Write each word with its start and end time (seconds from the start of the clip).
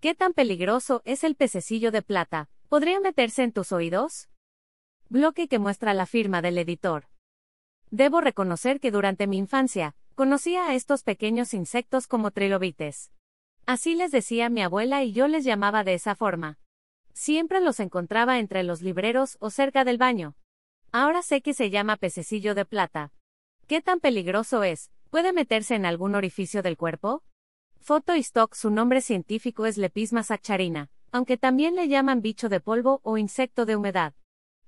¿Qué 0.00 0.14
tan 0.14 0.32
peligroso 0.32 1.02
es 1.04 1.24
el 1.24 1.34
pececillo 1.34 1.90
de 1.90 2.02
plata? 2.02 2.48
¿Podría 2.68 3.00
meterse 3.00 3.42
en 3.42 3.50
tus 3.50 3.72
oídos? 3.72 4.28
Bloque 5.08 5.48
que 5.48 5.58
muestra 5.58 5.92
la 5.92 6.06
firma 6.06 6.40
del 6.40 6.56
editor. 6.58 7.08
Debo 7.90 8.20
reconocer 8.20 8.78
que 8.78 8.92
durante 8.92 9.26
mi 9.26 9.38
infancia, 9.38 9.96
conocía 10.14 10.68
a 10.68 10.76
estos 10.76 11.02
pequeños 11.02 11.52
insectos 11.52 12.06
como 12.06 12.30
trilobites. 12.30 13.10
Así 13.66 13.96
les 13.96 14.12
decía 14.12 14.48
mi 14.50 14.62
abuela 14.62 15.02
y 15.02 15.10
yo 15.10 15.26
les 15.26 15.42
llamaba 15.42 15.82
de 15.82 15.94
esa 15.94 16.14
forma. 16.14 16.60
Siempre 17.12 17.60
los 17.60 17.80
encontraba 17.80 18.38
entre 18.38 18.62
los 18.62 18.82
libreros 18.82 19.36
o 19.40 19.50
cerca 19.50 19.82
del 19.82 19.98
baño. 19.98 20.36
Ahora 20.92 21.22
sé 21.22 21.42
que 21.42 21.54
se 21.54 21.70
llama 21.70 21.96
pececillo 21.96 22.54
de 22.54 22.64
plata. 22.64 23.12
¿Qué 23.66 23.80
tan 23.82 23.98
peligroso 23.98 24.62
es? 24.62 24.92
¿Puede 25.10 25.32
meterse 25.32 25.74
en 25.74 25.86
algún 25.86 26.14
orificio 26.14 26.62
del 26.62 26.76
cuerpo? 26.76 27.24
Foto 27.88 28.14
y 28.14 28.18
stock 28.18 28.54
Su 28.54 28.68
nombre 28.68 29.00
científico 29.00 29.64
es 29.64 29.78
Lepisma 29.78 30.22
sacharina, 30.22 30.90
aunque 31.10 31.38
también 31.38 31.74
le 31.74 31.88
llaman 31.88 32.20
bicho 32.20 32.50
de 32.50 32.60
polvo 32.60 33.00
o 33.02 33.16
insecto 33.16 33.64
de 33.64 33.76
humedad. 33.76 34.12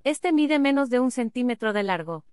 Este 0.04 0.32
mide 0.32 0.58
menos 0.58 0.88
de 0.88 1.00
un 1.00 1.10
centímetro 1.10 1.74
de 1.74 1.82
largo. 1.82 2.24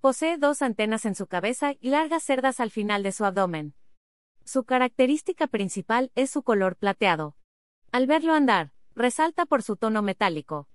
Posee 0.00 0.38
dos 0.38 0.62
antenas 0.62 1.04
en 1.04 1.14
su 1.14 1.26
cabeza 1.26 1.74
y 1.78 1.90
largas 1.90 2.22
cerdas 2.22 2.58
al 2.58 2.70
final 2.70 3.02
de 3.02 3.12
su 3.12 3.26
abdomen. 3.26 3.74
Su 4.46 4.64
característica 4.64 5.46
principal 5.46 6.10
es 6.14 6.30
su 6.30 6.42
color 6.42 6.76
plateado. 6.76 7.36
Al 7.92 8.06
verlo 8.06 8.32
andar, 8.32 8.72
resalta 8.94 9.44
por 9.44 9.62
su 9.62 9.76
tono 9.76 10.00
metálico. 10.00 10.70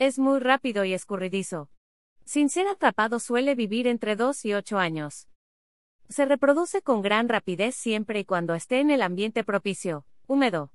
Es 0.00 0.18
muy 0.18 0.40
rápido 0.40 0.84
y 0.84 0.92
escurridizo. 0.92 1.70
Sin 2.24 2.48
ser 2.48 2.66
atrapado 2.66 3.20
suele 3.20 3.54
vivir 3.54 3.86
entre 3.86 4.16
2 4.16 4.44
y 4.44 4.54
8 4.54 4.76
años. 4.76 5.28
Se 6.08 6.26
reproduce 6.26 6.82
con 6.82 7.02
gran 7.02 7.28
rapidez 7.28 7.74
siempre 7.74 8.20
y 8.20 8.24
cuando 8.24 8.54
esté 8.54 8.80
en 8.80 8.90
el 8.90 9.02
ambiente 9.02 9.44
propicio, 9.44 10.04
húmedo. 10.26 10.70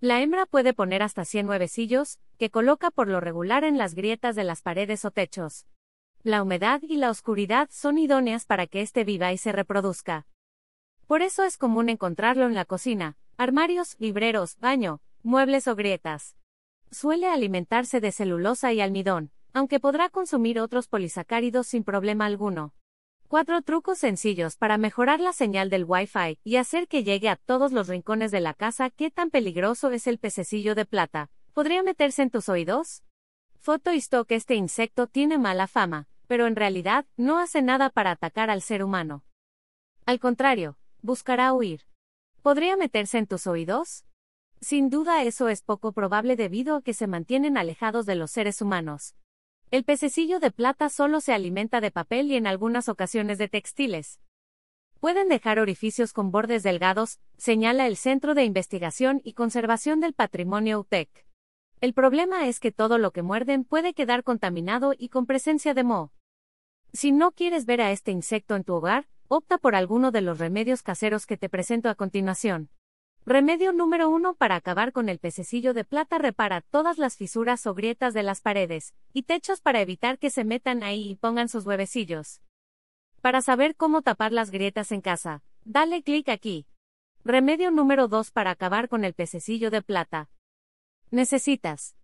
La 0.00 0.20
hembra 0.20 0.44
puede 0.44 0.74
poner 0.74 1.02
hasta 1.02 1.24
100 1.24 1.48
huevecillos, 1.48 2.18
que 2.38 2.50
coloca 2.50 2.90
por 2.90 3.08
lo 3.08 3.20
regular 3.20 3.64
en 3.64 3.78
las 3.78 3.94
grietas 3.94 4.36
de 4.36 4.44
las 4.44 4.60
paredes 4.60 5.04
o 5.04 5.10
techos. 5.10 5.66
La 6.22 6.42
humedad 6.42 6.82
y 6.82 6.96
la 6.96 7.10
oscuridad 7.10 7.68
son 7.70 7.98
idóneas 7.98 8.44
para 8.44 8.66
que 8.66 8.82
éste 8.82 9.04
viva 9.04 9.32
y 9.32 9.38
se 9.38 9.52
reproduzca. 9.52 10.26
Por 11.06 11.22
eso 11.22 11.44
es 11.44 11.56
común 11.56 11.88
encontrarlo 11.88 12.46
en 12.46 12.54
la 12.54 12.64
cocina, 12.64 13.16
armarios, 13.38 13.96
libreros, 13.98 14.58
baño, 14.58 15.00
muebles 15.22 15.66
o 15.68 15.76
grietas. 15.76 16.36
Suele 16.90 17.28
alimentarse 17.28 18.00
de 18.00 18.12
celulosa 18.12 18.72
y 18.72 18.80
almidón, 18.80 19.30
aunque 19.52 19.80
podrá 19.80 20.10
consumir 20.10 20.60
otros 20.60 20.88
polisacáridos 20.88 21.68
sin 21.68 21.84
problema 21.84 22.26
alguno. 22.26 22.74
Cuatro 23.28 23.60
trucos 23.62 23.98
sencillos 23.98 24.56
para 24.56 24.78
mejorar 24.78 25.18
la 25.18 25.32
señal 25.32 25.68
del 25.68 25.84
Wi-Fi 25.84 26.38
y 26.44 26.56
hacer 26.56 26.86
que 26.86 27.02
llegue 27.02 27.28
a 27.28 27.34
todos 27.34 27.72
los 27.72 27.88
rincones 27.88 28.30
de 28.30 28.38
la 28.38 28.54
casa. 28.54 28.88
¿Qué 28.88 29.10
tan 29.10 29.30
peligroso 29.30 29.90
es 29.90 30.06
el 30.06 30.18
pececillo 30.18 30.76
de 30.76 30.84
plata? 30.84 31.28
¿Podría 31.52 31.82
meterse 31.82 32.22
en 32.22 32.30
tus 32.30 32.48
oídos? 32.48 33.02
Foto 33.58 33.92
y 33.92 33.96
stock 33.96 34.30
Este 34.30 34.54
insecto 34.54 35.08
tiene 35.08 35.38
mala 35.38 35.66
fama, 35.66 36.06
pero 36.28 36.46
en 36.46 36.54
realidad 36.54 37.04
no 37.16 37.40
hace 37.40 37.62
nada 37.62 37.90
para 37.90 38.12
atacar 38.12 38.48
al 38.48 38.62
ser 38.62 38.84
humano. 38.84 39.24
Al 40.04 40.20
contrario, 40.20 40.78
buscará 41.02 41.52
huir. 41.52 41.80
¿Podría 42.42 42.76
meterse 42.76 43.18
en 43.18 43.26
tus 43.26 43.48
oídos? 43.48 44.04
Sin 44.60 44.88
duda 44.88 45.24
eso 45.24 45.48
es 45.48 45.62
poco 45.62 45.90
probable 45.90 46.36
debido 46.36 46.76
a 46.76 46.82
que 46.82 46.94
se 46.94 47.08
mantienen 47.08 47.56
alejados 47.56 48.06
de 48.06 48.14
los 48.14 48.30
seres 48.30 48.62
humanos. 48.62 49.16
El 49.72 49.82
pececillo 49.82 50.38
de 50.38 50.52
plata 50.52 50.88
solo 50.88 51.20
se 51.20 51.32
alimenta 51.32 51.80
de 51.80 51.90
papel 51.90 52.30
y 52.30 52.36
en 52.36 52.46
algunas 52.46 52.88
ocasiones 52.88 53.36
de 53.36 53.48
textiles. 53.48 54.20
Pueden 55.00 55.28
dejar 55.28 55.58
orificios 55.58 56.12
con 56.12 56.30
bordes 56.30 56.62
delgados, 56.62 57.18
señala 57.36 57.88
el 57.88 57.96
Centro 57.96 58.34
de 58.34 58.44
Investigación 58.44 59.20
y 59.24 59.32
Conservación 59.32 59.98
del 59.98 60.14
Patrimonio 60.14 60.78
UTEC. 60.78 61.26
El 61.80 61.94
problema 61.94 62.46
es 62.46 62.60
que 62.60 62.70
todo 62.70 62.96
lo 62.98 63.10
que 63.10 63.22
muerden 63.22 63.64
puede 63.64 63.92
quedar 63.92 64.22
contaminado 64.22 64.94
y 64.96 65.08
con 65.08 65.26
presencia 65.26 65.74
de 65.74 65.82
moho. 65.82 66.12
Si 66.92 67.10
no 67.10 67.32
quieres 67.32 67.66
ver 67.66 67.80
a 67.80 67.90
este 67.90 68.12
insecto 68.12 68.54
en 68.54 68.62
tu 68.62 68.74
hogar, 68.74 69.08
opta 69.26 69.58
por 69.58 69.74
alguno 69.74 70.12
de 70.12 70.20
los 70.20 70.38
remedios 70.38 70.84
caseros 70.84 71.26
que 71.26 71.36
te 71.36 71.48
presento 71.48 71.90
a 71.90 71.96
continuación. 71.96 72.70
Remedio 73.28 73.72
número 73.72 74.08
1 74.08 74.34
para 74.34 74.54
acabar 74.54 74.92
con 74.92 75.08
el 75.08 75.18
pececillo 75.18 75.74
de 75.74 75.82
plata 75.82 76.16
repara 76.16 76.60
todas 76.60 76.96
las 76.96 77.16
fisuras 77.16 77.66
o 77.66 77.74
grietas 77.74 78.14
de 78.14 78.22
las 78.22 78.40
paredes 78.40 78.94
y 79.12 79.24
techos 79.24 79.60
para 79.60 79.80
evitar 79.80 80.20
que 80.20 80.30
se 80.30 80.44
metan 80.44 80.84
ahí 80.84 81.10
y 81.10 81.16
pongan 81.16 81.48
sus 81.48 81.66
huevecillos. 81.66 82.40
Para 83.22 83.42
saber 83.42 83.74
cómo 83.74 84.02
tapar 84.02 84.30
las 84.30 84.52
grietas 84.52 84.92
en 84.92 85.00
casa, 85.00 85.42
dale 85.64 86.04
clic 86.04 86.28
aquí. 86.28 86.68
Remedio 87.24 87.72
número 87.72 88.06
2 88.06 88.30
para 88.30 88.52
acabar 88.52 88.88
con 88.88 89.04
el 89.04 89.12
pececillo 89.12 89.72
de 89.72 89.82
plata. 89.82 90.30
Necesitas 91.10 91.96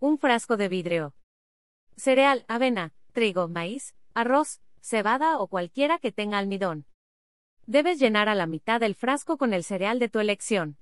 un 0.00 0.18
frasco 0.18 0.56
de 0.56 0.68
vidrio, 0.68 1.14
cereal, 1.96 2.44
avena, 2.48 2.92
trigo, 3.12 3.46
maíz, 3.46 3.94
arroz, 4.14 4.60
cebada 4.80 5.38
o 5.38 5.46
cualquiera 5.46 6.00
que 6.00 6.10
tenga 6.10 6.38
almidón. 6.38 6.86
Debes 7.66 7.98
llenar 7.98 8.28
a 8.28 8.34
la 8.34 8.46
mitad 8.46 8.80
del 8.80 8.94
frasco 8.94 9.36
con 9.36 9.54
el 9.54 9.64
cereal 9.64 9.98
de 9.98 10.08
tu 10.08 10.18
elección. 10.18 10.76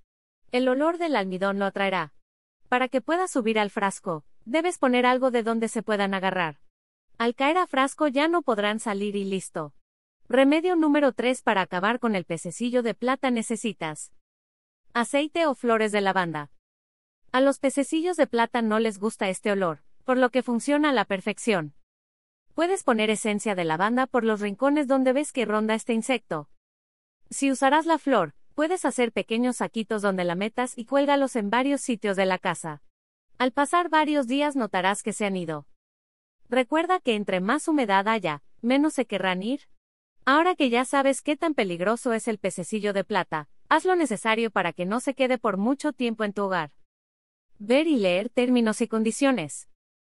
El 0.53 0.69
olor 0.69 0.99
del 0.99 1.17
almidón 1.17 1.59
lo 1.59 1.67
atraerá. 1.67 2.15
Para 2.69 2.89
que 2.89 3.01
puedas 3.01 3.31
subir 3.31 3.59
al 3.59 3.71
frasco, 3.71 4.25
debes 4.45 4.79
poner 4.79 5.07
algo 5.07 5.31
de 5.31 5.43
donde 5.43 5.69
se 5.69 5.83
puedan 5.83 6.15
agarrar. 6.15 6.59
Al 7.19 7.35
caer 7.35 7.59
a 7.59 7.67
frasco 7.67 8.09
ya 8.09 8.29
no 8.29 8.43
podrán 8.43 8.81
salir 8.81 9.17
y 9.17 9.25
listo. 9.25 9.75
Remedio 10.29 10.77
número 10.77 11.13
3 11.13 11.43
para 11.43 11.63
acabar 11.63 12.01
con 12.01 12.15
el 12.15 12.25
pececillo 12.25 12.83
de 12.83 12.95
plata 12.95 13.31
necesitas 13.31 14.13
aceite 14.93 15.47
o 15.47 15.55
flores 15.55 15.93
de 15.93 16.01
lavanda. 16.01 16.51
A 17.33 17.41
los 17.41 17.59
pececillos 17.59 18.17
de 18.17 18.27
plata 18.27 18.63
no 18.63 18.79
les 18.79 18.99
gusta 18.99 19.29
este 19.29 19.53
olor, 19.53 19.81
por 20.05 20.17
lo 20.17 20.31
que 20.31 20.43
funciona 20.43 20.91
a 20.91 20.93
la 20.93 21.05
perfección. 21.05 21.75
Puedes 22.55 22.83
poner 22.83 23.11
esencia 23.11 23.55
de 23.55 23.65
lavanda 23.65 24.07
por 24.07 24.25
los 24.25 24.41
rincones 24.41 24.89
donde 24.89 25.13
ves 25.13 25.33
que 25.33 25.45
ronda 25.45 25.75
este 25.75 25.93
insecto. 25.93 26.49
Si 27.31 27.51
usarás 27.51 27.85
la 27.85 27.99
flor, 27.99 28.35
puedes 28.55 28.85
hacer 28.85 29.13
pequeños 29.13 29.57
saquitos 29.57 30.03
donde 30.03 30.25
la 30.25 30.35
metas 30.35 30.77
y 30.77 30.87
cuélgalos 30.87 31.37
en 31.37 31.51
varios 31.51 31.81
sitios 31.81 32.17
de 32.17 32.27
la 32.27 32.39
casa. 32.39 32.83
Al 33.37 33.53
pasar 33.53 33.89
varios 33.89 34.27
días 34.27 34.57
notarás 34.57 35.03
que 35.03 35.13
se 35.13 35.27
han 35.27 35.37
ido. 35.37 35.67
Recuerda 36.49 36.99
que 36.99 37.15
entre 37.15 37.41
más 37.41 37.69
humedad 37.69 38.09
haya, 38.09 38.43
menos 38.63 38.95
se 38.95 39.07
querrán 39.07 39.43
ir. 39.43 39.69
Ahora 40.25 40.55
que 40.55 40.71
ya 40.71 40.85
sabes 40.85 41.23
qué 41.23 41.37
tan 41.37 41.55
peligroso 41.55 42.13
es 42.13 42.29
el 42.29 42.39
pececillo 42.39 42.93
de 42.93 43.05
plata, 43.05 43.49
haz 43.69 43.85
lo 43.85 43.95
necesario 43.95 44.51
para 44.51 44.73
que 44.73 44.87
no 44.87 45.01
se 45.01 45.15
quede 45.15 45.39
por 45.39 45.57
mucho 45.57 45.93
tiempo 45.93 46.25
en 46.25 46.33
tu 46.33 46.45
hogar. 46.45 46.73
Ver 47.59 47.87
y 47.87 47.97
leer 47.97 48.31
términos 48.31 48.81
y 48.81 48.89
condiciones. 48.89 49.69